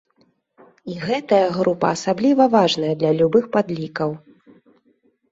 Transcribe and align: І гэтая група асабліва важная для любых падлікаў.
І 0.91 0.95
гэтая 1.07 1.41
група 1.57 1.87
асабліва 1.97 2.47
важная 2.55 2.93
для 3.01 3.11
любых 3.19 3.43
падлікаў. 3.57 4.09